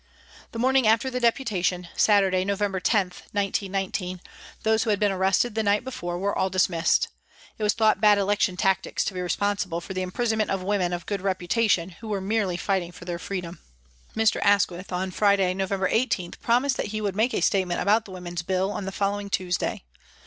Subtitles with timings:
[0.51, 3.21] The morning after the Deputation, Saturday, November 19,
[3.71, 4.19] 1910,
[4.63, 7.09] those who had been arrested the night before were all dismissed;
[7.59, 10.91] it was thought bad election tactics to be responsible for the imprison ment of women
[10.91, 13.59] of good reputation who were merely fighting for their freedom.
[14.15, 14.41] Mr.
[14.41, 18.41] Asquith on Friday, November 18, promised that he would make a statement about the Women's
[18.41, 19.83] Bill on the following Tuesday.